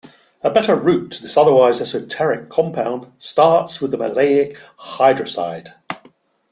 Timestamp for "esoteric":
1.79-2.49